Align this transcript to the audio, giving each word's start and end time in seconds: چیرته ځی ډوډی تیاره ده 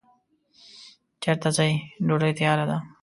چیرته 1.21 1.49
ځی 1.57 1.71
ډوډی 2.07 2.31
تیاره 2.39 2.65
ده 2.69 2.77